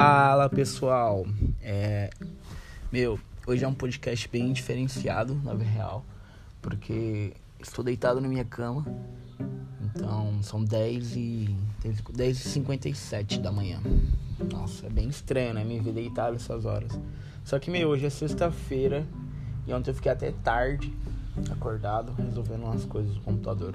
Fala 0.00 0.48
pessoal, 0.48 1.26
é... 1.60 2.08
meu, 2.90 3.20
hoje 3.46 3.66
é 3.66 3.68
um 3.68 3.74
podcast 3.74 4.26
bem 4.30 4.50
diferenciado, 4.50 5.34
na 5.44 5.52
real, 5.52 6.06
porque 6.62 7.34
estou 7.60 7.84
deitado 7.84 8.18
na 8.18 8.26
minha 8.26 8.46
cama, 8.46 8.86
então 9.84 10.42
são 10.42 10.64
10 10.64 11.16
e 11.16 11.54
10 12.14 12.40
e 12.40 12.48
57 12.48 13.40
da 13.40 13.52
manhã. 13.52 13.78
Nossa, 14.50 14.86
é 14.86 14.88
bem 14.88 15.06
estranho, 15.06 15.52
né? 15.52 15.64
Me 15.64 15.78
ver 15.80 15.92
deitado 15.92 16.34
essas 16.36 16.64
horas. 16.64 16.98
Só 17.44 17.58
que, 17.58 17.70
meu, 17.70 17.90
hoje 17.90 18.06
é 18.06 18.10
sexta-feira 18.10 19.06
e 19.66 19.72
ontem 19.74 19.90
eu 19.90 19.94
fiquei 19.94 20.12
até 20.12 20.32
tarde 20.32 20.90
acordado, 21.50 22.14
resolvendo 22.14 22.62
umas 22.62 22.86
coisas 22.86 23.14
no 23.16 23.20
computador. 23.20 23.74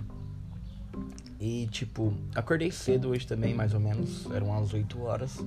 E, 1.39 1.67
tipo, 1.67 2.15
acordei 2.33 2.71
cedo 2.71 3.09
hoje 3.09 3.27
também, 3.27 3.53
mais 3.53 3.75
ou 3.75 3.79
menos, 3.79 4.25
eram 4.31 4.47
umas 4.47 4.73
8 4.73 4.99
horas. 5.03 5.39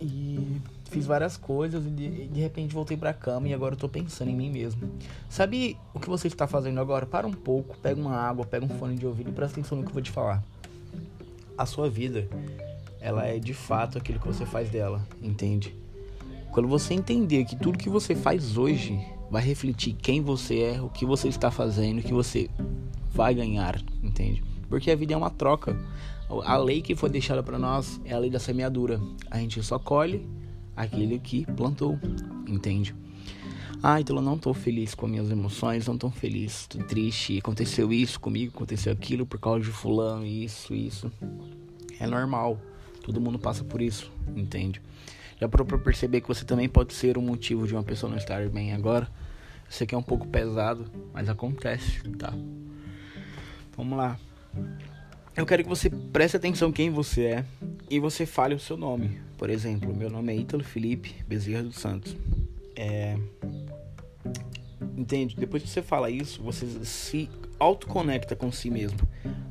E 0.00 0.60
fiz 0.90 1.06
várias 1.06 1.36
coisas 1.36 1.84
e 1.84 1.90
de, 1.90 2.28
de, 2.28 2.40
repente 2.40 2.72
voltei 2.72 2.96
pra 2.96 3.12
cama 3.12 3.48
e 3.48 3.54
agora 3.54 3.74
eu 3.74 3.78
tô 3.78 3.88
pensando 3.88 4.30
em 4.30 4.36
mim 4.36 4.50
mesmo. 4.50 4.88
Sabe 5.28 5.76
o 5.92 6.00
que 6.00 6.08
você 6.08 6.28
está 6.28 6.46
fazendo 6.46 6.80
agora? 6.80 7.04
Para 7.04 7.26
um 7.26 7.32
pouco, 7.32 7.76
pega 7.78 8.00
uma 8.00 8.16
água, 8.16 8.44
pega 8.44 8.64
um 8.64 8.68
fone 8.68 8.96
de 8.96 9.06
ouvido 9.06 9.30
e 9.30 9.32
presta 9.32 9.58
atenção 9.58 9.78
no 9.78 9.84
que 9.84 9.90
eu 9.90 9.94
vou 9.94 10.02
te 10.02 10.10
falar. 10.10 10.42
A 11.58 11.66
sua 11.66 11.88
vida, 11.88 12.28
ela 13.00 13.26
é 13.26 13.38
de 13.38 13.54
fato 13.54 13.98
aquilo 13.98 14.18
que 14.18 14.26
você 14.26 14.46
faz 14.46 14.70
dela, 14.70 15.06
entende? 15.22 15.74
Quando 16.52 16.68
você 16.68 16.94
entender 16.94 17.44
que 17.44 17.56
tudo 17.56 17.78
que 17.78 17.88
você 17.88 18.14
faz 18.14 18.56
hoje 18.56 18.98
vai 19.30 19.42
refletir 19.42 19.94
quem 19.94 20.22
você 20.22 20.60
é, 20.60 20.80
o 20.80 20.88
que 20.88 21.04
você 21.04 21.26
está 21.26 21.50
fazendo, 21.50 21.98
o 21.98 22.02
que 22.02 22.12
você 22.12 22.48
vai 23.12 23.34
ganhar, 23.34 23.80
entende? 24.02 24.42
Porque 24.68 24.90
a 24.90 24.96
vida 24.96 25.14
é 25.14 25.16
uma 25.16 25.30
troca. 25.30 25.76
A 26.42 26.56
lei 26.56 26.82
que 26.82 26.94
foi 26.94 27.10
deixada 27.10 27.42
para 27.42 27.58
nós 27.58 28.00
é 28.04 28.14
a 28.14 28.18
lei 28.18 28.30
da 28.30 28.38
semeadura. 28.38 29.00
A 29.30 29.38
gente 29.38 29.62
só 29.62 29.78
colhe 29.78 30.28
aquele 30.76 31.18
que 31.18 31.46
plantou, 31.52 31.98
entende? 32.48 32.94
Ah, 33.82 34.00
então 34.00 34.16
eu 34.16 34.22
não 34.22 34.38
tô 34.38 34.54
feliz 34.54 34.94
com 34.94 35.04
as 35.04 35.12
minhas 35.12 35.30
emoções, 35.30 35.86
não 35.86 35.98
tô 35.98 36.10
feliz, 36.10 36.66
tô 36.66 36.78
triste, 36.78 37.38
aconteceu 37.38 37.92
isso 37.92 38.18
comigo, 38.18 38.52
aconteceu 38.54 38.92
aquilo 38.92 39.26
por 39.26 39.38
causa 39.38 39.60
de 39.60 39.70
fulano, 39.70 40.24
isso, 40.24 40.74
isso. 40.74 41.12
É 42.00 42.06
normal. 42.06 42.58
Todo 43.02 43.20
mundo 43.20 43.38
passa 43.38 43.62
por 43.62 43.82
isso, 43.82 44.10
entende? 44.34 44.80
Já 45.38 45.46
parou 45.48 45.66
pra 45.66 45.76
perceber 45.76 46.22
que 46.22 46.28
você 46.28 46.44
também 46.44 46.68
pode 46.68 46.94
ser 46.94 47.18
o 47.18 47.22
motivo 47.22 47.66
de 47.66 47.74
uma 47.74 47.82
pessoa 47.82 48.08
não 48.08 48.16
estar 48.16 48.48
bem 48.48 48.72
agora? 48.72 49.06
Eu 49.66 49.70
sei 49.70 49.86
que 49.86 49.94
é 49.94 49.98
um 49.98 50.02
pouco 50.02 50.26
pesado, 50.26 50.90
mas 51.12 51.28
acontece, 51.28 52.00
tá? 52.12 52.32
Vamos 53.76 53.98
lá. 53.98 54.18
Eu 55.36 55.44
quero 55.44 55.64
que 55.64 55.68
você 55.68 55.90
preste 55.90 56.36
atenção 56.36 56.70
quem 56.70 56.90
você 56.90 57.22
é 57.22 57.44
e 57.90 57.98
você 57.98 58.24
fale 58.24 58.54
o 58.54 58.58
seu 58.58 58.76
nome. 58.76 59.18
Por 59.36 59.50
exemplo, 59.50 59.92
meu 59.94 60.08
nome 60.08 60.32
é 60.32 60.36
Ítalo 60.36 60.62
Felipe 60.62 61.12
Bezerra 61.26 61.64
dos 61.64 61.74
Santos. 61.74 62.16
É... 62.76 63.18
Entende? 64.96 65.34
Depois 65.34 65.60
que 65.64 65.68
você 65.68 65.82
fala 65.82 66.08
isso, 66.08 66.40
você 66.40 66.66
se 66.84 67.28
autoconecta 67.58 68.36
com 68.36 68.52
si 68.52 68.70
mesmo. 68.70 68.98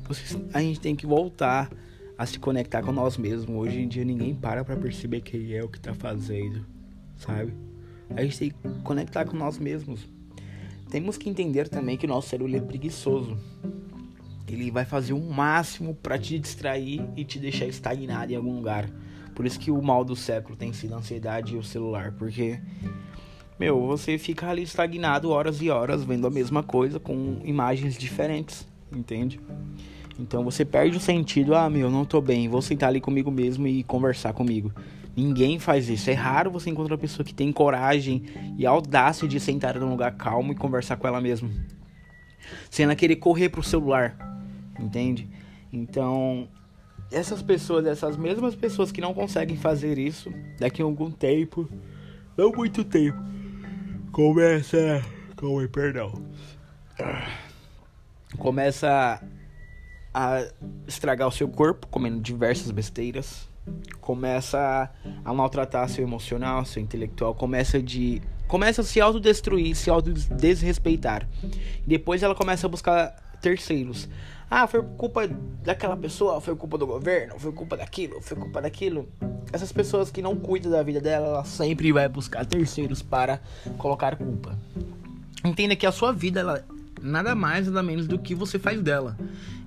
Você... 0.08 0.42
A 0.54 0.62
gente 0.62 0.80
tem 0.80 0.96
que 0.96 1.06
voltar 1.06 1.70
a 2.16 2.24
se 2.24 2.38
conectar 2.38 2.82
com 2.82 2.90
nós 2.90 3.18
mesmos. 3.18 3.54
Hoje 3.54 3.80
em 3.80 3.86
dia 3.86 4.06
ninguém 4.06 4.34
para 4.34 4.64
pra 4.64 4.76
perceber 4.76 5.20
quem 5.20 5.52
é 5.52 5.62
o 5.62 5.68
que 5.68 5.78
tá 5.78 5.92
fazendo, 5.92 6.64
sabe? 7.18 7.52
A 8.16 8.22
gente 8.22 8.38
tem 8.38 8.50
que 8.50 8.56
conectar 8.82 9.26
com 9.26 9.36
nós 9.36 9.58
mesmos. 9.58 10.08
Temos 10.88 11.18
que 11.18 11.28
entender 11.28 11.68
também 11.68 11.98
que 11.98 12.06
o 12.06 12.08
nosso 12.08 12.30
cérebro 12.30 12.56
é 12.56 12.60
preguiçoso 12.60 13.36
ele 14.48 14.70
vai 14.70 14.84
fazer 14.84 15.12
o 15.12 15.20
máximo 15.20 15.94
para 15.94 16.18
te 16.18 16.38
distrair 16.38 17.04
e 17.16 17.24
te 17.24 17.38
deixar 17.38 17.66
estagnado 17.66 18.32
em 18.32 18.36
algum 18.36 18.54
lugar. 18.54 18.88
Por 19.34 19.46
isso 19.46 19.58
que 19.58 19.70
o 19.70 19.82
mal 19.82 20.04
do 20.04 20.14
século 20.14 20.56
tem 20.56 20.72
sido 20.72 20.94
a 20.94 20.98
ansiedade 20.98 21.54
e 21.54 21.58
o 21.58 21.62
celular, 21.62 22.12
porque 22.12 22.60
meu, 23.58 23.86
você 23.86 24.18
fica 24.18 24.48
ali 24.48 24.62
estagnado 24.62 25.30
horas 25.30 25.60
e 25.62 25.70
horas 25.70 26.04
vendo 26.04 26.26
a 26.26 26.30
mesma 26.30 26.62
coisa 26.62 27.00
com 27.00 27.40
imagens 27.44 27.96
diferentes, 27.96 28.66
entende? 28.92 29.40
Então 30.18 30.44
você 30.44 30.64
perde 30.64 30.96
o 30.96 31.00
sentido, 31.00 31.54
ah, 31.54 31.68
meu, 31.68 31.90
não 31.90 32.04
tô 32.04 32.20
bem, 32.20 32.48
vou 32.48 32.62
sentar 32.62 32.88
ali 32.88 33.00
comigo 33.00 33.30
mesmo 33.30 33.66
e 33.66 33.82
conversar 33.82 34.32
comigo. 34.32 34.72
Ninguém 35.16 35.60
faz 35.60 35.88
isso. 35.88 36.10
É 36.10 36.12
raro 36.12 36.50
você 36.50 36.70
encontrar 36.70 36.94
uma 36.94 37.00
pessoa 37.00 37.24
que 37.24 37.34
tem 37.34 37.52
coragem 37.52 38.24
e 38.58 38.66
audácia 38.66 39.28
de 39.28 39.38
sentar 39.38 39.78
num 39.78 39.90
lugar 39.90 40.16
calmo 40.16 40.52
e 40.52 40.56
conversar 40.56 40.96
com 40.96 41.06
ela 41.06 41.20
mesma. 41.20 41.48
Sem 42.68 42.84
ela 42.84 42.96
querer 42.96 43.16
correr 43.16 43.48
pro 43.48 43.62
celular 43.62 44.33
entende? 44.78 45.28
Então, 45.72 46.48
essas 47.10 47.42
pessoas, 47.42 47.86
essas 47.86 48.16
mesmas 48.16 48.54
pessoas 48.54 48.90
que 48.90 49.00
não 49.00 49.14
conseguem 49.14 49.56
fazer 49.56 49.98
isso, 49.98 50.32
daqui 50.58 50.82
a 50.82 50.84
algum 50.84 51.10
tempo, 51.10 51.68
não 52.36 52.50
muito 52.52 52.84
tempo, 52.84 53.18
começa. 54.12 55.02
Calma 55.36 55.68
perdão. 55.68 56.12
Começa 58.38 59.22
a 60.12 60.46
estragar 60.86 61.28
o 61.28 61.32
seu 61.32 61.48
corpo, 61.48 61.86
comendo 61.88 62.20
diversas 62.20 62.70
besteiras. 62.70 63.48
Começa 64.00 64.90
a 65.24 65.34
maltratar 65.34 65.88
seu 65.88 66.04
emocional, 66.04 66.64
seu 66.64 66.82
intelectual. 66.82 67.34
Começa 67.34 67.82
de. 67.82 68.20
Começa 68.46 68.82
a 68.82 68.84
se 68.84 69.00
autodestruir, 69.00 69.74
se 69.74 69.90
autodesrespeitar. 69.90 71.28
Depois 71.86 72.22
ela 72.22 72.34
começa 72.34 72.66
a 72.66 72.70
buscar 72.70 73.38
terceiros. 73.40 74.08
Ah, 74.50 74.66
foi 74.66 74.82
culpa 74.82 75.26
daquela 75.62 75.96
pessoa, 75.96 76.40
foi 76.40 76.54
culpa 76.54 76.78
do 76.78 76.86
governo, 76.86 77.38
foi 77.38 77.52
culpa 77.52 77.76
daquilo, 77.76 78.20
foi 78.20 78.36
culpa 78.36 78.60
daquilo. 78.60 79.08
Essas 79.52 79.72
pessoas 79.72 80.10
que 80.10 80.20
não 80.20 80.36
cuidam 80.36 80.70
da 80.70 80.82
vida 80.82 81.00
dela, 81.00 81.26
ela 81.26 81.44
sempre 81.44 81.92
vai 81.92 82.08
buscar 82.08 82.44
terceiros 82.44 83.02
para 83.02 83.40
colocar 83.78 84.16
culpa. 84.16 84.58
Entenda 85.44 85.76
que 85.76 85.86
a 85.86 85.92
sua 85.92 86.12
vida, 86.12 86.40
ela 86.40 86.64
nada 87.04 87.34
mais 87.34 87.66
nada 87.66 87.82
menos 87.82 88.06
do 88.08 88.18
que 88.18 88.34
você 88.34 88.58
faz 88.58 88.80
dela. 88.80 89.16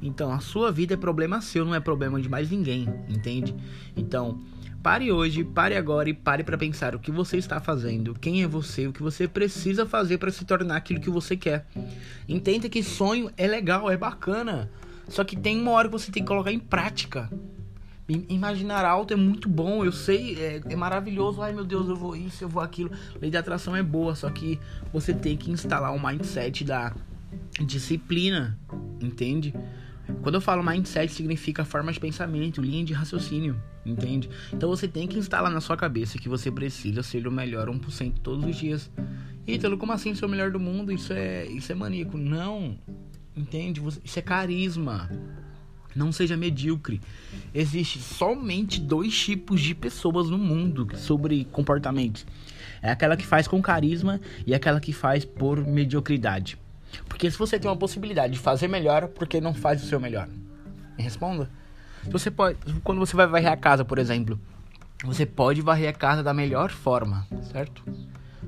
Então, 0.02 0.32
a 0.32 0.40
sua 0.40 0.72
vida 0.72 0.96
é 0.96 0.98
problema 0.98 1.42
seu, 1.42 1.64
não 1.64 1.76
é 1.76 1.80
problema 1.80 2.20
de 2.20 2.28
mais 2.28 2.50
ninguém, 2.50 2.88
entende? 3.08 3.56
Então, 3.96 4.40
Pare 4.82 5.12
hoje, 5.12 5.44
pare 5.44 5.76
agora 5.76 6.10
e 6.10 6.14
pare 6.14 6.44
para 6.44 6.58
pensar 6.58 6.96
o 6.96 7.00
que 7.00 7.12
você 7.12 7.38
está 7.38 7.60
fazendo, 7.60 8.14
quem 8.14 8.44
é 8.44 8.48
você, 8.48 8.88
o 8.88 8.94
que 8.94 9.02
você 9.02 9.28
precisa 9.28 9.86
fazer 9.86 10.18
para 10.18 10.32
se 10.32 10.46
tornar 10.46 10.78
aquilo 10.78 11.02
que 11.02 11.10
você 11.10 11.36
quer. 11.36 11.66
Entenda 12.28 12.70
que 12.70 12.82
sonho 12.82 13.30
é 13.36 13.48
legal, 13.48 13.90
é 13.90 13.98
bacana, 13.98 14.70
só 15.10 15.24
que 15.24 15.36
tem 15.36 15.60
uma 15.60 15.72
hora 15.72 15.88
que 15.88 15.92
você 15.92 16.12
tem 16.12 16.24
que 16.24 16.28
colocar 16.28 16.52
em 16.52 16.60
prática. 16.60 17.30
Imaginar 18.08 18.86
alto 18.86 19.14
é 19.14 19.18
muito 19.18 19.50
bom, 19.50 19.84
eu 19.84 19.92
sei, 19.92 20.38
é, 20.40 20.62
é, 20.70 20.76
maravilhoso. 20.78 21.42
Ai 21.42 21.52
meu 21.52 21.66
Deus, 21.66 21.90
eu 21.90 21.96
vou 21.96 22.16
isso, 22.16 22.42
eu 22.42 22.48
vou 22.48 22.64
aquilo. 22.64 22.90
Lei 23.22 23.30
de 23.30 23.36
atração 23.36 23.76
é 23.76 23.84
boa, 23.84 24.16
só 24.16 24.30
que 24.30 24.58
você 24.94 25.14
tem 25.14 25.36
que 25.36 25.52
instalar 25.52 25.94
o 25.94 26.02
mindset 26.02 26.64
da 26.64 26.94
disciplina, 27.60 28.58
entende? 29.02 29.54
Quando 30.22 30.36
eu 30.36 30.42
falo 30.42 30.64
mindset, 30.64 31.12
significa 31.12 31.66
forma 31.66 31.92
de 31.92 32.00
pensamento, 32.00 32.62
linha 32.62 32.84
de 32.84 32.94
raciocínio, 32.94 33.62
entende? 33.86 34.30
Então 34.54 34.70
você 34.70 34.88
tem 34.88 35.08
que 35.08 35.18
instalar 35.18 35.52
na 35.52 35.62
sua 35.62 35.76
cabeça 35.76 36.18
que 36.18 36.30
você 36.30 36.52
precisa 36.52 37.04
ser 37.04 37.28
o 37.28 37.32
melhor 37.32 37.68
1% 37.70 38.14
todos 38.24 38.46
os 38.46 38.56
dias. 38.56 38.90
Ítalo, 39.46 39.78
como 39.78 39.92
assim 39.94 40.14
ser 40.14 40.26
o 40.26 40.30
melhor 40.30 40.52
do 40.52 40.60
mundo? 40.60 40.92
Isso 40.92 41.14
é, 41.14 41.46
isso 41.46 41.72
é 41.72 41.76
maníaco. 41.76 42.18
Não, 42.18 42.78
entende? 43.36 43.82
Isso 44.04 44.20
é 44.20 44.22
carisma. 44.22 45.10
Não 45.96 46.12
seja 46.12 46.38
medíocre. 46.38 47.02
Existe 47.54 48.00
somente 48.00 48.80
dois 48.80 49.18
tipos 49.18 49.62
de 49.62 49.74
pessoas 49.74 50.30
no 50.30 50.38
mundo 50.38 50.88
sobre 50.96 51.46
comportamentos. 51.46 52.26
É 52.82 52.92
aquela 52.92 53.18
que 53.18 53.26
faz 53.26 53.48
com 53.48 53.62
carisma 53.62 54.22
e 54.46 54.54
aquela 54.54 54.80
que 54.80 54.94
faz 54.94 55.26
por 55.26 55.66
mediocridade. 55.66 56.58
Porque 57.08 57.30
se 57.30 57.38
você 57.38 57.60
tem 57.60 57.70
uma 57.70 57.78
possibilidade 57.78 58.34
de 58.34 58.40
fazer 58.40 58.68
melhor, 58.68 59.08
por 59.08 59.28
que 59.28 59.42
não 59.42 59.54
faz 59.54 59.84
o 59.84 59.88
seu 59.88 60.00
melhor? 60.00 60.28
Me 60.98 61.04
responda. 61.04 61.50
Você 62.10 62.32
pode, 62.32 62.58
quando 62.84 63.00
você 63.00 63.16
vai 63.16 63.28
varrer 63.28 63.52
a 63.52 63.58
casa, 63.58 63.84
por 63.84 64.00
exemplo, 64.00 64.40
você 65.04 65.26
pode 65.26 65.62
varrer 65.62 65.90
a 65.90 65.94
casa 65.94 66.24
da 66.24 66.34
melhor 66.34 66.72
forma, 66.72 67.28
certo? 67.52 67.84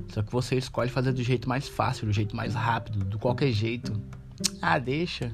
Só 0.08 0.22
que 0.22 0.32
você 0.32 0.56
escolhe 0.56 0.90
fazer 0.90 1.12
do 1.12 1.22
jeito 1.22 1.48
mais 1.48 1.68
fácil, 1.68 2.06
do 2.06 2.12
jeito 2.12 2.34
mais 2.34 2.54
rápido, 2.54 3.04
do 3.04 3.18
qualquer 3.18 3.52
jeito. 3.52 4.00
Ah, 4.60 4.78
deixa. 4.78 5.30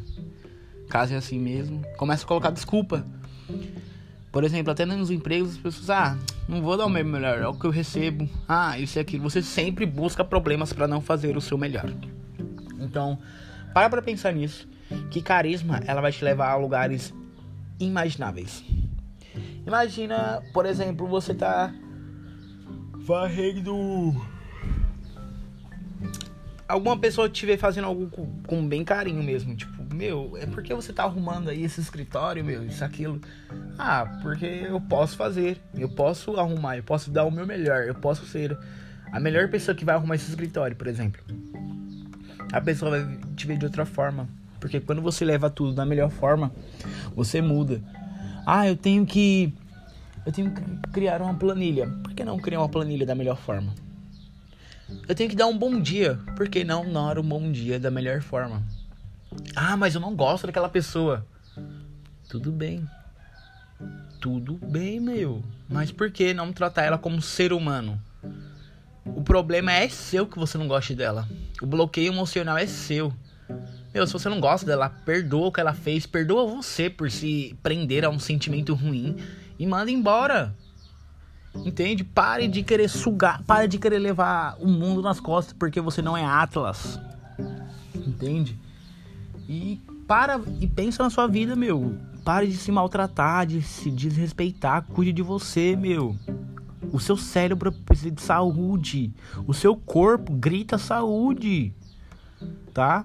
Casa 0.89 1.15
é 1.15 1.17
assim 1.17 1.39
mesmo. 1.39 1.83
Começa 1.97 2.25
a 2.25 2.29
colocar 2.29 2.51
desculpa. 2.51 3.05
Por 4.31 4.45
exemplo, 4.45 4.71
até 4.71 4.85
nos 4.85 5.11
empregos 5.11 5.53
as 5.53 5.57
pessoas, 5.57 5.89
ah, 5.89 6.19
não 6.47 6.61
vou 6.61 6.77
dar 6.77 6.85
o 6.85 6.91
meu 6.91 7.05
melhor, 7.05 7.39
é 7.39 7.49
o 7.49 7.55
que 7.55 7.65
eu 7.65 7.71
recebo. 7.71 8.29
Ah, 8.47 8.79
isso 8.79 8.99
e 8.99 9.01
aquilo. 9.01 9.23
Você 9.23 9.41
sempre 9.43 9.87
busca 9.87 10.23
problemas 10.23 10.73
para 10.73 10.87
não 10.87 11.01
fazer 11.01 11.37
o 11.37 11.41
seu 11.41 11.57
melhor. 11.57 11.91
Então, 12.79 13.19
para 13.75 13.91
pra 13.91 14.03
pensar 14.03 14.33
nisso, 14.33 14.69
que 15.11 15.23
carisma 15.23 15.81
ela 15.87 16.01
vai 16.01 16.13
te 16.13 16.25
levar 16.25 16.51
a 16.51 16.57
lugares 16.57 17.13
imagináveis. 17.79 18.65
Imagina, 19.67 20.43
por 20.53 20.65
exemplo, 20.65 21.07
você 21.07 21.35
tá 21.35 21.75
varrendo 22.95 24.15
alguma 26.69 26.99
pessoa 26.99 27.29
te 27.29 27.47
vê 27.47 27.57
fazendo 27.57 27.87
algo 27.87 28.09
com, 28.09 28.27
com, 28.43 28.67
bem 28.67 28.85
carinho 28.85 29.23
mesmo, 29.23 29.55
tipo, 29.55 29.73
Meu, 29.95 30.37
é 30.37 30.47
porque 30.47 30.75
você 30.75 30.93
tá 30.93 31.05
arrumando 31.05 31.49
aí 31.49 31.63
esse 31.63 31.81
escritório, 31.81 32.45
meu, 32.45 32.65
isso, 32.65 32.85
aquilo. 32.85 33.21
Ah, 33.79 34.19
porque 34.23 34.47
eu 34.69 34.81
posso 34.81 35.17
fazer. 35.17 35.61
Eu 35.75 35.89
posso 35.89 36.39
arrumar, 36.39 36.77
eu 36.77 36.83
posso 36.83 37.11
dar 37.11 37.25
o 37.25 37.31
meu 37.31 37.47
melhor. 37.47 37.85
Eu 37.85 37.95
posso 37.95 38.27
ser 38.27 38.57
a 39.13 39.21
melhor 39.21 39.49
pessoa 39.49 39.75
que 39.75 39.85
vai 39.85 39.95
arrumar 39.95 40.17
esse 40.17 40.29
escritório, 40.29 40.77
por 40.77 40.87
exemplo. 40.87 41.23
A 42.53 42.61
pessoa 42.61 42.91
vai 42.91 43.19
te 43.35 43.47
ver 43.47 43.59
de 43.59 43.67
outra 43.67 43.85
forma. 43.85 44.29
Porque 44.61 44.81
quando 44.81 45.03
você 45.03 45.25
leva 45.25 45.51
tudo 45.51 45.75
da 45.75 45.85
melhor 45.85 46.11
forma, 46.11 46.51
você 47.15 47.41
muda. 47.41 47.83
Ah, 48.47 48.67
eu 48.67 48.77
tenho 48.77 49.05
que. 49.05 49.53
Eu 50.25 50.33
tenho 50.33 50.51
que 50.51 50.63
criar 50.93 51.23
uma 51.23 51.35
planilha. 51.35 51.89
Por 52.03 52.15
que 52.15 52.25
não 52.25 52.39
criar 52.39 52.61
uma 52.61 52.69
planilha 52.69 53.07
da 53.07 53.15
melhor 53.15 53.37
forma? 53.37 53.73
Eu 55.09 55.15
tenho 55.15 55.29
que 55.29 55.37
dar 55.37 55.47
um 55.47 55.57
bom 55.57 55.81
dia. 55.81 56.19
Por 56.37 56.49
que 56.49 56.65
não 56.65 56.91
dar 56.91 57.19
um 57.19 57.23
bom 57.23 57.51
dia 57.51 57.79
da 57.79 57.91
melhor 57.91 58.21
forma? 58.23 58.63
Ah, 59.55 59.77
mas 59.77 59.95
eu 59.95 60.01
não 60.01 60.15
gosto 60.15 60.47
daquela 60.47 60.69
pessoa. 60.69 61.27
Tudo 62.29 62.51
bem. 62.51 62.89
Tudo 64.21 64.55
bem, 64.55 64.99
meu. 64.99 65.45
Mas 65.69 65.93
por 65.93 66.11
que 66.11 66.33
não 66.33 66.53
tratar 66.53 66.85
ela 66.85 66.99
como 66.99 67.21
ser 67.21 67.53
humano? 67.53 68.01
O 69.15 69.23
problema 69.23 69.73
é 69.73 69.89
seu 69.89 70.27
que 70.27 70.39
você 70.39 70.59
não 70.59 70.67
goste 70.67 70.95
dela. 70.95 71.29
O 71.61 71.67
bloqueio 71.67 72.13
emocional 72.13 72.59
é 72.59 72.67
seu. 72.67 73.13
Meu, 73.95 74.07
se 74.07 74.13
você 74.13 74.29
não 74.29 74.41
gosta 74.41 74.67
dela, 74.67 74.91
perdoa 74.91 75.47
o 75.47 75.53
que 75.53 75.61
ela 75.61 75.73
fez, 75.73 76.05
perdoa 76.07 76.47
você 76.47 76.91
por 76.91 77.11
se 77.11 77.57
prender 77.63 78.05
a 78.05 78.11
um 78.11 78.19
sentimento 78.19 78.75
ruim 78.75 79.17
e 79.59 79.67
manda 79.67 79.91
embora. 79.91 80.55
Entende? 81.55 82.05
Pare 82.05 82.49
de 82.49 82.63
querer 82.63 82.89
sugar, 82.89 83.43
pare 83.45 83.67
de 83.67 83.79
querer 83.79 83.99
levar 83.99 84.57
o 84.61 84.67
mundo 84.67 85.01
nas 85.01 85.21
costas 85.21 85.55
porque 85.55 85.81
você 85.81 86.03
não 86.03 86.17
é 86.17 86.25
Atlas. 86.25 87.01
Entende? 87.95 88.59
E 89.49 89.81
para 90.07 90.41
e 90.61 90.67
pensa 90.67 91.03
na 91.03 91.11
sua 91.11 91.27
vida, 91.27 91.57
meu. 91.57 91.97
Pare 92.25 92.47
de 92.47 92.57
se 92.57 92.71
maltratar, 92.73 93.47
de 93.47 93.63
se 93.63 93.91
desrespeitar, 93.91 94.83
cuide 94.83 95.13
de 95.13 95.23
você, 95.23 95.77
meu. 95.77 96.17
O 96.93 97.01
seu 97.01 97.17
cérebro 97.17 97.73
precisa 97.73 98.11
de 98.11 98.23
saúde. 98.23 99.13
O 99.47 99.55
seu 99.55 99.77
corpo 99.77 100.33
grita 100.33 100.79
saúde. 100.79 101.73
Tá? 102.73 103.05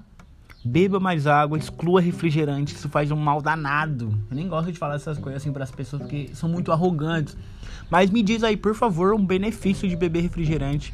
Beba 0.64 1.00
mais 1.00 1.26
água, 1.26 1.58
exclua 1.58 2.00
refrigerante, 2.00 2.76
isso 2.76 2.88
faz 2.88 3.10
um 3.10 3.16
mal 3.16 3.42
danado. 3.42 4.14
Eu 4.30 4.36
nem 4.36 4.48
gosto 4.48 4.72
de 4.72 4.78
falar 4.78 4.96
essas 4.96 5.18
coisas 5.18 5.42
assim 5.42 5.52
para 5.52 5.64
as 5.64 5.72
pessoas 5.72 6.04
porque 6.04 6.30
são 6.34 6.48
muito 6.48 6.72
arrogantes. 6.72 7.36
Mas 7.90 8.12
me 8.12 8.22
diz 8.22 8.44
aí, 8.44 8.56
por 8.56 8.76
favor, 8.76 9.14
um 9.16 9.26
benefício 9.26 9.90
de 9.90 9.96
beber 9.96 10.22
refrigerante. 10.22 10.94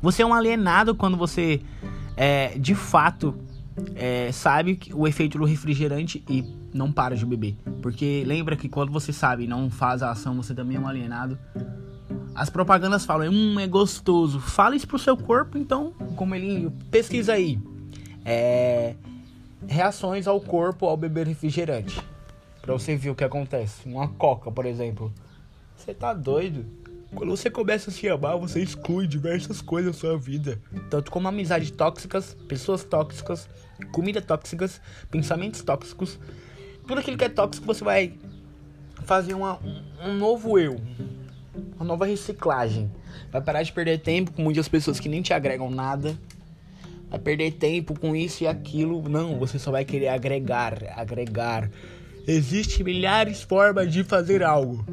Você 0.00 0.22
é 0.22 0.26
um 0.26 0.32
alienado 0.32 0.94
quando 0.94 1.16
você 1.16 1.60
é, 2.16 2.56
de 2.58 2.76
fato 2.76 3.34
é, 3.94 4.30
sabe 4.32 4.78
o 4.94 5.06
efeito 5.06 5.38
do 5.38 5.44
refrigerante 5.44 6.24
e 6.28 6.44
não 6.72 6.92
para 6.92 7.16
de 7.16 7.24
beber. 7.24 7.56
Porque 7.82 8.24
lembra 8.26 8.56
que 8.56 8.68
quando 8.68 8.92
você 8.92 9.12
sabe 9.12 9.44
e 9.44 9.46
não 9.46 9.70
faz 9.70 10.02
a 10.02 10.10
ação, 10.10 10.36
você 10.36 10.54
também 10.54 10.76
é 10.76 10.80
um 10.80 10.86
alienado. 10.86 11.38
As 12.34 12.48
propagandas 12.48 13.04
falam, 13.04 13.32
hum, 13.32 13.58
é 13.58 13.66
gostoso. 13.66 14.38
Fala 14.38 14.76
isso 14.76 14.86
pro 14.86 14.98
seu 14.98 15.16
corpo, 15.16 15.58
então, 15.58 15.92
como 16.16 16.34
ele. 16.34 16.70
Pesquisa 16.90 17.32
aí. 17.32 17.58
É, 18.24 18.94
reações 19.66 20.26
ao 20.26 20.40
corpo 20.40 20.86
ao 20.86 20.96
beber 20.96 21.26
refrigerante. 21.26 22.00
Pra 22.62 22.74
você 22.74 22.96
ver 22.96 23.10
o 23.10 23.14
que 23.14 23.24
acontece. 23.24 23.88
Uma 23.88 24.08
coca, 24.08 24.50
por 24.50 24.66
exemplo. 24.66 25.12
Você 25.76 25.94
tá 25.94 26.12
doido? 26.12 26.66
Quando 27.14 27.30
você 27.30 27.50
começa 27.50 27.90
a 27.90 27.92
se 27.92 28.06
amar, 28.08 28.36
você 28.36 28.60
exclui 28.60 29.06
diversas 29.06 29.62
coisas 29.62 29.94
da 29.94 29.98
sua 29.98 30.18
vida. 30.18 30.60
Tanto 30.90 31.10
como 31.10 31.26
amizades 31.26 31.70
tóxicas, 31.70 32.36
pessoas 32.46 32.84
tóxicas, 32.84 33.48
comida 33.92 34.20
tóxicas, 34.20 34.80
pensamentos 35.10 35.62
tóxicos. 35.62 36.18
Tudo 36.86 37.00
aquilo 37.00 37.16
que 37.16 37.24
é 37.24 37.28
tóxico 37.28 37.66
você 37.66 37.82
vai 37.82 38.14
fazer 39.04 39.34
uma, 39.34 39.58
um 40.04 40.14
novo 40.14 40.58
eu. 40.58 40.78
Uma 41.76 41.86
nova 41.86 42.04
reciclagem. 42.04 42.90
Vai 43.32 43.40
parar 43.40 43.62
de 43.62 43.72
perder 43.72 43.98
tempo 44.00 44.30
com 44.32 44.42
muitas 44.42 44.68
pessoas 44.68 45.00
que 45.00 45.08
nem 45.08 45.22
te 45.22 45.32
agregam 45.32 45.70
nada. 45.70 46.16
Vai 47.08 47.18
perder 47.18 47.52
tempo 47.52 47.98
com 47.98 48.14
isso 48.14 48.44
e 48.44 48.46
aquilo. 48.46 49.08
Não, 49.08 49.38
você 49.38 49.58
só 49.58 49.70
vai 49.70 49.84
querer 49.84 50.08
agregar, 50.08 50.78
agregar. 50.94 51.70
Existem 52.26 52.84
milhares 52.84 53.38
de 53.38 53.46
formas 53.46 53.90
de 53.90 54.04
fazer 54.04 54.42
algo. 54.42 54.84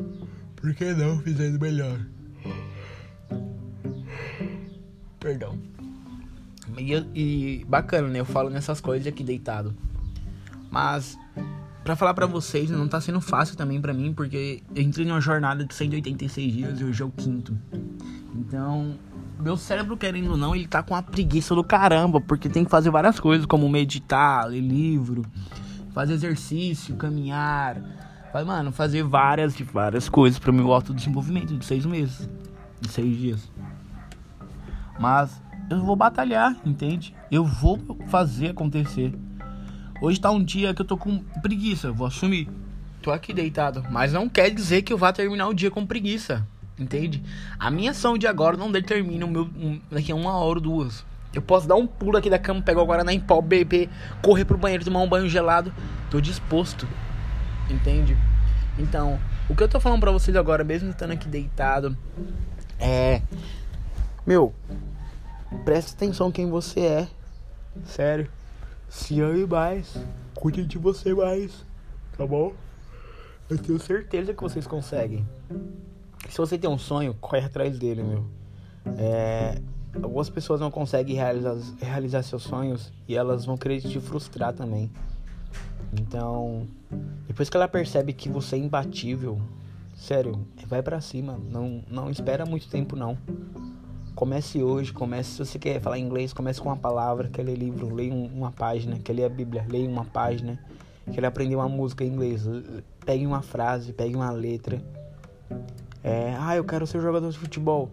Por 0.66 0.74
que 0.74 0.94
não 0.96 1.20
fizendo 1.20 1.60
melhor? 1.60 2.00
Perdão. 5.20 5.60
E, 6.76 6.92
e, 7.14 7.66
bacana, 7.66 8.08
né? 8.08 8.20
Eu 8.20 8.26
falo 8.26 8.50
nessas 8.50 8.82
coisas 8.82 9.06
aqui 9.06 9.24
deitado. 9.24 9.76
Mas 10.72 11.16
para 11.84 11.96
falar 11.96 12.16
para 12.16 12.26
vocês, 12.26 12.72
não 12.72 12.88
tá 12.88 13.00
sendo 13.00 13.22
fácil 13.22 13.56
também 13.56 13.80
para 13.80 13.94
mim, 13.94 14.12
porque 14.12 14.64
eu 14.76 14.82
entrei 14.82 15.06
numa 15.06 15.22
jornada 15.22 15.64
de 15.64 15.72
186 15.72 16.52
dias 16.52 16.82
e 16.82 16.84
hoje 16.84 17.04
é 17.04 17.06
o 17.06 17.12
quinto. 17.12 17.56
Então, 18.34 18.98
meu 19.40 19.58
cérebro, 19.58 19.96
querendo 19.96 20.32
ou 20.32 20.38
não, 20.38 20.56
ele 20.56 20.68
tá 20.68 20.82
com 20.82 20.96
a 20.96 21.04
preguiça 21.04 21.54
do 21.54 21.64
caramba, 21.64 22.20
porque 22.20 22.50
tem 22.50 22.66
que 22.66 22.72
fazer 22.72 22.90
várias 22.90 23.20
coisas, 23.20 23.46
como 23.46 23.70
meditar, 23.70 24.48
ler 24.48 24.62
livro, 24.62 25.22
fazer 25.94 26.14
exercício, 26.14 26.96
caminhar, 26.96 27.80
mano, 28.44 28.72
fazer 28.72 29.04
várias, 29.04 29.56
várias 29.56 30.10
coisas 30.10 30.40
pro 30.40 30.52
meu 30.52 30.74
autodesenvolvimento 30.74 31.56
de 31.56 31.66
seis 31.66 31.86
meses. 31.86 32.28
De 32.82 32.90
seis 32.90 33.18
dias. 33.18 33.52
Mas 35.00 35.42
eu 35.70 35.84
vou 35.84 35.96
batalhar, 35.96 36.56
entende? 36.66 37.16
Eu 37.32 37.46
vou 37.46 37.80
fazer 38.08 38.50
acontecer. 38.50 39.14
Hoje 40.02 40.20
tá 40.20 40.30
um 40.30 40.44
dia 40.44 40.74
que 40.74 40.82
eu 40.82 40.86
tô 40.86 40.98
com 40.98 41.20
preguiça, 41.42 41.92
vou 41.92 42.08
assumir. 42.08 42.50
Tô 43.02 43.12
aqui 43.12 43.34
deitado, 43.34 43.86
mas 43.90 44.14
não 44.14 44.28
quer 44.28 44.50
dizer 44.50 44.82
que 44.82 44.92
eu 44.92 44.98
vá 44.98 45.14
terminar 45.14 45.48
o 45.48 45.54
dia 45.54 45.72
com 45.72 45.86
preguiça, 45.86 46.46
entende? 46.78 47.24
A 47.60 47.70
minha 47.70 47.92
ação 47.92 48.18
de 48.18 48.28
agora 48.28 48.58
não 48.58 48.72
determina 48.72 49.26
o 49.26 49.30
meu 49.30 49.50
daqui 49.92 50.12
a 50.12 50.16
uma 50.16 50.34
hora 50.34 50.58
ou 50.58 50.62
duas. 50.62 51.06
Eu 51.34 51.42
posso 51.42 51.68
dar 51.68 51.76
um 51.76 51.86
pulo 51.86 52.18
aqui 52.18 52.30
da 52.30 52.40
cama, 52.40 52.62
pegar 52.62 52.82
o 52.82 52.86
Guaraná 52.86 53.14
em 53.14 53.20
pó, 53.20 53.42
beber, 53.42 53.90
correr 54.22 54.46
pro 54.46 54.58
banheiro, 54.58 54.86
tomar 54.86 55.02
um 55.02 55.10
banho 55.10 55.28
gelado. 55.30 55.74
Tô 56.10 56.20
disposto. 56.22 56.88
Entende? 57.70 58.18
Então, 58.78 59.20
o 59.50 59.56
que 59.56 59.64
eu 59.64 59.70
tô 59.70 59.80
falando 59.80 60.00
pra 60.02 60.12
vocês 60.12 60.36
agora, 60.36 60.64
mesmo 60.64 60.90
estando 60.90 61.12
aqui 61.12 61.28
deitado, 61.28 61.98
é. 62.80 63.22
Meu, 64.26 64.54
presta 65.64 65.94
atenção 65.94 66.32
quem 66.32 66.50
você 66.50 66.80
é. 66.82 67.08
Sério. 67.86 68.30
Se 68.90 69.20
ame 69.22 69.46
mais. 69.46 69.98
Cuide 70.34 70.66
de 70.66 70.78
você 70.78 71.14
mais. 71.14 71.66
Tá 72.18 72.26
bom? 72.26 72.54
Eu 73.50 73.58
tenho 73.58 73.80
certeza 73.80 74.34
que 74.34 74.42
vocês 74.42 74.66
conseguem. 74.66 75.28
Se 76.30 76.38
você 76.38 76.58
tem 76.58 76.70
um 76.70 76.78
sonho, 76.78 77.14
corre 77.22 77.46
atrás 77.46 77.78
dele, 77.78 78.04
meu. 78.04 78.26
É, 78.98 79.62
algumas 80.02 80.30
pessoas 80.30 80.60
não 80.60 80.72
conseguem 80.72 81.16
realizar, 81.16 81.56
realizar 81.80 82.24
seus 82.24 82.44
sonhos 82.44 82.92
e 83.08 83.16
elas 83.16 83.46
vão 83.46 83.58
querer 83.58 83.82
te 83.82 84.00
frustrar 84.00 84.54
também. 84.54 84.92
Então, 86.00 86.68
depois 87.28 87.50
que 87.50 87.58
ela 87.58 87.68
percebe 87.68 88.14
que 88.14 88.30
você 88.30 88.56
é 88.56 88.60
imbatível, 88.60 89.40
sério, 89.96 90.46
vai 90.68 90.82
para 90.82 91.00
cima. 91.02 91.40
Não, 91.50 91.84
não 91.90 92.10
espera 92.10 92.46
muito 92.46 92.70
tempo 92.70 92.96
não. 92.96 93.18
Comece 94.14 94.64
hoje, 94.64 94.94
comece 94.94 95.32
se 95.32 95.46
você 95.46 95.60
quer 95.60 95.82
falar 95.82 96.00
inglês, 96.00 96.32
comece 96.32 96.62
com 96.62 96.70
uma 96.70 96.78
palavra, 96.78 97.28
quer 97.28 97.44
ler 97.44 97.58
livro, 97.58 97.94
leia 97.94 98.14
uma 98.14 98.52
página, 98.52 98.98
quer 98.98 99.14
ler 99.14 99.26
a 99.26 99.30
Bíblia, 99.30 99.66
leia 99.70 99.90
uma 99.90 100.06
página, 100.06 100.58
quer 101.12 101.26
aprender 101.26 101.56
uma 101.56 101.68
música 101.68 102.04
em 102.04 102.08
inglês, 102.08 102.44
pegue 103.06 103.26
uma 103.26 103.42
frase, 103.42 103.92
pegue 103.92 104.16
uma 104.16 104.32
letra. 104.32 104.82
É, 106.02 106.36
ah, 106.40 106.56
eu 106.56 106.64
quero 106.64 106.88
ser 106.88 107.02
jogador 107.02 107.30
de 107.30 107.38
futebol. 107.38 107.92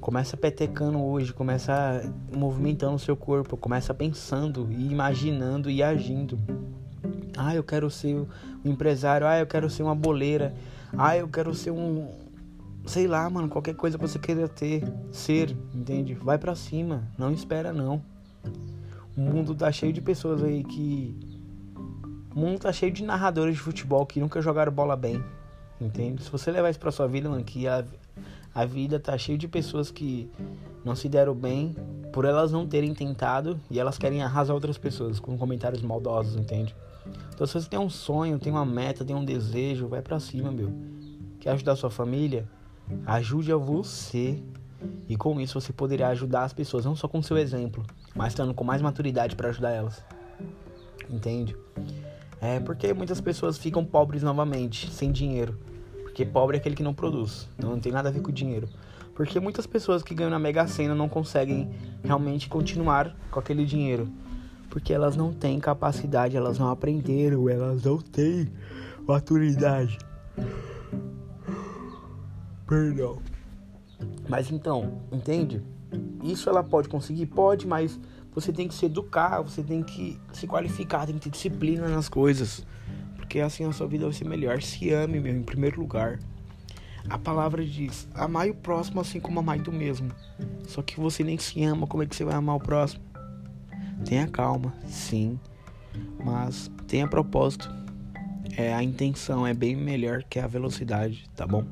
Começa 0.00 0.36
petecando 0.36 1.02
hoje, 1.02 1.34
começa 1.34 2.02
movimentando 2.34 2.94
o 2.94 2.98
seu 2.98 3.16
corpo, 3.16 3.56
começa 3.56 3.92
pensando 3.92 4.68
e 4.70 4.90
imaginando 4.90 5.68
e 5.68 5.82
agindo. 5.82 6.38
Ah, 7.36 7.54
eu 7.54 7.62
quero 7.62 7.90
ser 7.90 8.14
um 8.64 8.70
empresário. 8.70 9.26
Ah, 9.26 9.38
eu 9.38 9.46
quero 9.46 9.68
ser 9.68 9.82
uma 9.82 9.94
boleira. 9.94 10.54
Ah, 10.96 11.16
eu 11.16 11.28
quero 11.28 11.54
ser 11.54 11.70
um. 11.70 12.08
Sei 12.86 13.06
lá, 13.06 13.28
mano, 13.28 13.48
qualquer 13.48 13.74
coisa 13.74 13.98
que 13.98 14.06
você 14.06 14.18
queira 14.18 14.48
ter, 14.48 14.82
ser, 15.12 15.54
entende? 15.74 16.14
Vai 16.14 16.38
para 16.38 16.54
cima, 16.54 17.02
não 17.18 17.30
espera 17.30 17.72
não. 17.72 18.02
O 19.16 19.20
mundo 19.20 19.54
tá 19.54 19.70
cheio 19.70 19.92
de 19.92 20.00
pessoas 20.00 20.42
aí 20.42 20.64
que. 20.64 21.14
O 22.34 22.40
mundo 22.40 22.60
tá 22.60 22.72
cheio 22.72 22.92
de 22.92 23.04
narradores 23.04 23.54
de 23.56 23.60
futebol 23.60 24.06
que 24.06 24.20
nunca 24.20 24.40
jogaram 24.40 24.72
bola 24.72 24.96
bem, 24.96 25.22
entende? 25.80 26.22
Se 26.22 26.30
você 26.30 26.50
levar 26.50 26.70
isso 26.70 26.78
pra 26.78 26.92
sua 26.92 27.08
vida, 27.08 27.28
mano, 27.28 27.42
que 27.42 27.66
a, 27.66 27.84
a 28.54 28.64
vida 28.64 28.98
tá 29.00 29.18
cheia 29.18 29.36
de 29.36 29.48
pessoas 29.48 29.90
que 29.90 30.30
não 30.84 30.94
se 30.94 31.08
deram 31.08 31.34
bem 31.34 31.74
por 32.12 32.24
elas 32.24 32.52
não 32.52 32.66
terem 32.66 32.94
tentado 32.94 33.60
e 33.70 33.78
elas 33.78 33.98
querem 33.98 34.22
arrasar 34.22 34.54
outras 34.54 34.78
pessoas 34.78 35.20
com 35.20 35.36
comentários 35.36 35.82
maldosos, 35.82 36.36
entende? 36.36 36.74
Então 37.34 37.46
se 37.46 37.54
você 37.54 37.68
tem 37.68 37.78
um 37.78 37.90
sonho, 37.90 38.38
tem 38.38 38.52
uma 38.52 38.66
meta, 38.66 39.04
tem 39.04 39.14
um 39.14 39.24
desejo, 39.24 39.88
vai 39.88 40.02
para 40.02 40.18
cima, 40.18 40.50
meu. 40.50 40.72
Quer 41.40 41.50
ajudar 41.50 41.76
sua 41.76 41.90
família? 41.90 42.48
Ajude 43.06 43.52
a 43.52 43.56
você. 43.56 44.42
E 45.08 45.16
com 45.16 45.40
isso 45.40 45.60
você 45.60 45.72
poderá 45.72 46.08
ajudar 46.08 46.44
as 46.44 46.52
pessoas, 46.52 46.84
não 46.84 46.94
só 46.94 47.08
com 47.08 47.20
seu 47.22 47.36
exemplo, 47.36 47.84
mas 48.14 48.28
estando 48.28 48.54
com 48.54 48.62
mais 48.62 48.80
maturidade 48.80 49.34
para 49.34 49.48
ajudar 49.48 49.70
elas. 49.70 50.04
Entende? 51.10 51.56
É 52.40 52.60
porque 52.60 52.92
muitas 52.92 53.20
pessoas 53.20 53.58
ficam 53.58 53.84
pobres 53.84 54.22
novamente, 54.22 54.90
sem 54.90 55.10
dinheiro. 55.10 55.58
Porque 56.02 56.24
pobre 56.24 56.56
é 56.56 56.60
aquele 56.60 56.76
que 56.76 56.82
não 56.82 56.94
produz. 56.94 57.48
Não 57.58 57.78
tem 57.80 57.90
nada 57.90 58.08
a 58.08 58.12
ver 58.12 58.20
com 58.20 58.30
dinheiro. 58.30 58.68
Porque 59.14 59.40
muitas 59.40 59.66
pessoas 59.66 60.02
que 60.02 60.14
ganham 60.14 60.30
na 60.30 60.38
Mega 60.38 60.66
Sena 60.68 60.94
não 60.94 61.08
conseguem 61.08 61.70
realmente 62.04 62.48
continuar 62.48 63.16
com 63.30 63.40
aquele 63.40 63.64
dinheiro. 63.64 64.08
Porque 64.70 64.92
elas 64.92 65.16
não 65.16 65.32
têm 65.32 65.58
capacidade, 65.58 66.36
elas 66.36 66.58
não 66.58 66.68
aprenderam, 66.68 67.48
elas 67.48 67.82
não 67.82 67.98
têm 67.98 68.50
maturidade. 69.06 69.98
Perdão. 72.66 73.18
Mas 74.28 74.50
então, 74.50 75.00
entende? 75.10 75.62
Isso 76.22 76.48
ela 76.48 76.62
pode 76.62 76.88
conseguir? 76.88 77.26
Pode, 77.26 77.66
mas 77.66 77.98
você 78.34 78.52
tem 78.52 78.68
que 78.68 78.74
se 78.74 78.86
educar, 78.86 79.40
você 79.40 79.62
tem 79.62 79.82
que 79.82 80.20
se 80.32 80.46
qualificar, 80.46 81.06
tem 81.06 81.14
que 81.14 81.22
ter 81.22 81.30
disciplina 81.30 81.88
nas 81.88 82.08
coisas. 82.08 82.64
Porque 83.16 83.40
assim 83.40 83.64
a 83.64 83.72
sua 83.72 83.86
vida 83.86 84.04
vai 84.04 84.12
ser 84.12 84.26
melhor. 84.26 84.62
Se 84.62 84.92
ame, 84.92 85.18
meu, 85.18 85.34
em 85.34 85.42
primeiro 85.42 85.80
lugar. 85.80 86.18
A 87.08 87.18
palavra 87.18 87.64
diz: 87.64 88.06
amai 88.14 88.50
o 88.50 88.54
próximo 88.54 89.00
assim 89.00 89.18
como 89.18 89.40
amai 89.40 89.58
do 89.58 89.72
mesmo. 89.72 90.10
Só 90.66 90.82
que 90.82 91.00
você 91.00 91.24
nem 91.24 91.38
se 91.38 91.64
ama, 91.64 91.86
como 91.86 92.02
é 92.02 92.06
que 92.06 92.14
você 92.14 92.24
vai 92.24 92.34
amar 92.34 92.56
o 92.56 92.60
próximo? 92.60 93.02
Tenha 94.04 94.26
calma, 94.26 94.72
sim, 94.86 95.38
mas 96.24 96.70
tenha 96.86 97.06
propósito. 97.06 97.70
É, 98.56 98.74
a 98.74 98.82
intenção 98.82 99.46
é 99.46 99.54
bem 99.54 99.76
melhor 99.76 100.24
que 100.24 100.38
a 100.38 100.46
velocidade, 100.46 101.28
tá 101.36 101.46
bom? 101.46 101.64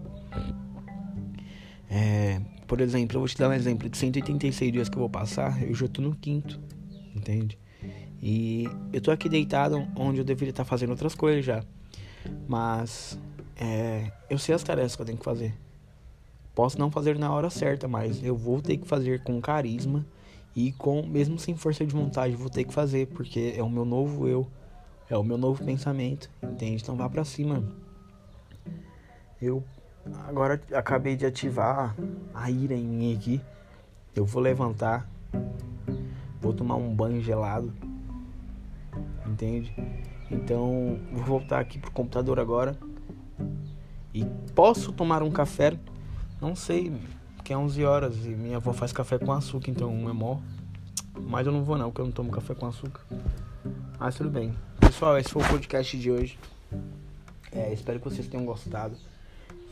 É, 1.90 2.40
por 2.66 2.80
exemplo, 2.80 3.16
eu 3.16 3.21
vou 3.21 3.28
te 3.28 3.37
dar 3.37 3.49
um 3.49 3.52
exemplo 3.52 3.88
de 3.88 3.97
186 3.97 4.73
dias 4.73 4.88
que 4.88 4.97
eu 4.97 5.00
vou 5.00 5.11
passar, 5.11 5.62
eu 5.62 5.75
já 5.75 5.88
tô 5.88 6.02
no 6.02 6.14
quinto, 6.14 6.61
entende? 7.14 7.59
E 8.23 8.68
eu 8.92 9.00
tô 9.00 9.11
aqui 9.11 9.28
deitado 9.28 9.87
onde 9.95 10.18
eu 10.18 10.25
deveria 10.25 10.50
estar 10.50 10.64
fazendo 10.64 10.90
outras 10.90 11.14
coisas 11.14 11.45
já. 11.45 11.62
Mas 12.49 13.18
é, 13.56 14.11
eu 14.28 14.38
sei 14.38 14.54
as 14.54 14.62
tarefas 14.62 14.97
que 14.97 15.02
eu 15.02 15.06
tenho 15.06 15.18
que 15.18 15.25
fazer. 15.25 15.54
Posso 16.54 16.78
não 16.78 16.90
fazer 16.90 17.18
na 17.18 17.30
hora 17.30 17.50
certa, 17.50 17.87
mas 17.87 18.23
eu 18.23 18.37
vou 18.37 18.61
ter 18.61 18.78
que 18.78 18.87
fazer 18.87 19.23
com 19.23 19.40
carisma 19.40 20.04
e 20.56 20.72
com 20.72 21.06
mesmo 21.06 21.38
sem 21.38 21.54
força 21.54 21.86
de 21.86 21.94
vontade, 21.94 22.34
vou 22.34 22.50
ter 22.50 22.64
que 22.64 22.75
fazer 22.75 23.06
porque 23.08 23.54
é 23.56 23.62
o 23.62 23.70
meu 23.70 23.84
novo 23.84 24.26
eu, 24.26 24.44
é 25.08 25.16
o 25.16 25.22
meu 25.22 25.38
novo 25.38 25.64
pensamento, 25.64 26.28
entende? 26.42 26.82
Então 26.82 26.96
vá 26.96 27.08
para 27.08 27.25
cima. 27.25 27.62
Eu 29.40 29.62
Agora 30.28 30.60
acabei 30.72 31.16
de 31.16 31.26
ativar 31.26 31.94
a 32.32 32.50
ira 32.50 32.75
em 32.75 32.84
mim 32.84 33.14
aqui. 33.14 33.40
Eu 34.14 34.25
vou 34.25 34.40
levantar. 34.40 35.08
Vou 36.40 36.52
tomar 36.52 36.76
um 36.76 36.94
banho 36.94 37.20
gelado. 37.20 37.72
Entende? 39.26 39.75
Então, 40.30 40.98
vou 41.12 41.25
voltar 41.25 41.60
aqui 41.60 41.78
pro 41.78 41.90
computador 41.90 42.38
agora. 42.38 42.76
E 44.14 44.25
posso 44.54 44.92
tomar 44.92 45.22
um 45.22 45.30
café? 45.30 45.76
Não 46.40 46.54
sei, 46.54 46.92
é 47.52 47.58
11 47.58 47.84
horas 47.84 48.16
e 48.24 48.30
minha 48.30 48.56
avó 48.56 48.72
faz 48.72 48.92
café 48.92 49.18
com 49.18 49.32
açúcar, 49.32 49.70
então 49.70 49.90
é 50.08 50.12
mó. 50.12 50.38
Mas 51.18 51.46
eu 51.46 51.52
não 51.52 51.64
vou 51.64 51.78
não, 51.78 51.90
porque 51.90 52.00
eu 52.00 52.06
não 52.06 52.12
tomo 52.12 52.30
café 52.30 52.54
com 52.54 52.66
açúcar. 52.66 53.00
Mas 53.98 54.14
tudo 54.14 54.30
bem. 54.30 54.52
Pessoal, 54.80 55.18
esse 55.18 55.30
foi 55.30 55.42
o 55.42 55.48
podcast 55.48 55.98
de 55.98 56.10
hoje. 56.10 56.38
É, 57.52 57.72
espero 57.72 57.98
que 57.98 58.04
vocês 58.04 58.26
tenham 58.26 58.44
gostado. 58.44 58.96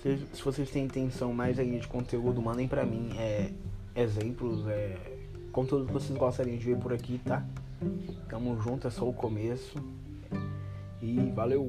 Se, 0.02 0.18
se 0.32 0.42
vocês 0.42 0.70
têm 0.70 0.84
intenção 0.84 1.32
mais 1.32 1.58
aí 1.58 1.78
de 1.78 1.86
conteúdo, 1.86 2.40
mandem 2.40 2.66
pra 2.66 2.84
mim 2.84 3.10
é, 3.18 3.50
exemplos, 3.94 4.66
é, 4.68 4.96
conteúdo 5.52 5.86
que 5.86 5.92
vocês 5.92 6.18
gostariam 6.18 6.56
de 6.56 6.64
ver 6.64 6.78
por 6.78 6.92
aqui, 6.92 7.20
tá? 7.24 7.44
Tamo 8.28 8.60
junto, 8.60 8.86
é 8.86 8.90
só 8.90 9.08
o 9.08 9.12
começo. 9.12 9.76
E 11.02 11.30
valeu! 11.34 11.68